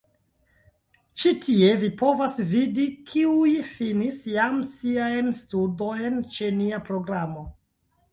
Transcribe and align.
Ĉi 1.23 1.31
tie 1.41 1.67
vi 1.81 1.89
povas 1.99 2.37
vidi, 2.53 2.85
kiuj 3.11 3.51
finis 3.73 4.17
jam 4.31 4.57
siajn 4.71 5.29
studojn 5.41 6.17
ĉe 6.37 6.49
nia 6.63 6.81
programo. 6.89 7.45